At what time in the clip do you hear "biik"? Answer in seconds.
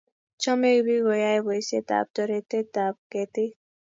0.85-1.03